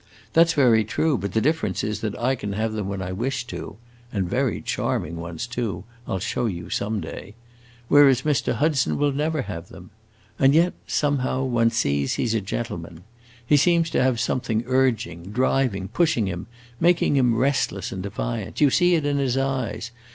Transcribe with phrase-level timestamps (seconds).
[0.33, 3.11] That 's very true, but the difference is that I can have them when I
[3.11, 3.77] wish to
[4.11, 7.35] (and very charming ones too; I 'll show you some day);
[7.87, 8.55] whereas Mr.
[8.55, 9.91] Hudson will never have them.
[10.39, 13.03] And yet, somehow, one sees he 's a gentleman.
[13.45, 16.47] He seems to have something urging, driving, pushing him,
[16.79, 18.59] making him restless and defiant.
[18.59, 19.91] You see it in his eyes.